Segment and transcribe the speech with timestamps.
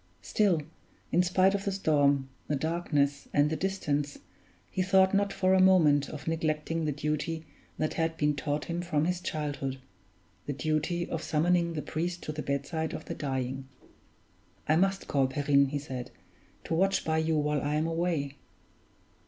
[0.23, 0.63] Still,
[1.11, 4.17] in spite of the storm, the darkness, and the distance,
[4.71, 7.45] he thought not for a moment of neglecting the duty
[7.77, 9.77] that had been taught him from his childhood
[10.47, 13.67] the duty of summoning the priest to the bedside of the dying.
[14.67, 16.09] "I must call Perrine," he said,
[16.63, 18.37] "to watch by you while I am away."